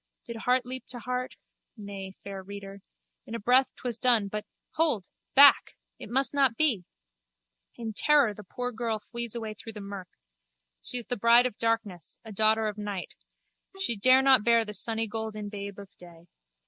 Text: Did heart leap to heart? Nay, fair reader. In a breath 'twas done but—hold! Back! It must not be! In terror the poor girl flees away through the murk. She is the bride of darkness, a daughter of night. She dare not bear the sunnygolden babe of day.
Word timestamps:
Did 0.25 0.35
heart 0.37 0.65
leap 0.65 0.87
to 0.87 0.97
heart? 1.01 1.35
Nay, 1.77 2.15
fair 2.23 2.41
reader. 2.41 2.81
In 3.27 3.35
a 3.35 3.39
breath 3.39 3.71
'twas 3.75 3.99
done 3.99 4.29
but—hold! 4.29 5.05
Back! 5.35 5.75
It 5.99 6.09
must 6.09 6.33
not 6.33 6.57
be! 6.57 6.85
In 7.75 7.93
terror 7.93 8.33
the 8.33 8.43
poor 8.43 8.71
girl 8.71 8.97
flees 8.97 9.35
away 9.35 9.53
through 9.53 9.73
the 9.73 9.79
murk. 9.79 10.07
She 10.81 10.97
is 10.97 11.05
the 11.05 11.17
bride 11.17 11.45
of 11.45 11.59
darkness, 11.59 12.17
a 12.25 12.31
daughter 12.31 12.67
of 12.67 12.79
night. 12.79 13.13
She 13.79 13.95
dare 13.95 14.23
not 14.23 14.43
bear 14.43 14.65
the 14.65 14.73
sunnygolden 14.73 15.49
babe 15.51 15.77
of 15.77 15.95
day. 15.97 16.25